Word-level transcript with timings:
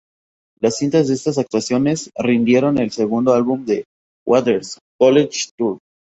Las 0.59 0.77
cintas 0.79 1.07
de 1.07 1.13
esas 1.13 1.37
actuaciones 1.37 2.09
rindieron 2.17 2.79
el 2.79 2.89
segundo 2.89 3.35
álbum 3.35 3.65
de 3.65 3.83
Waters, 4.25 4.79
"College 4.99 5.51
Tour". 5.55 5.77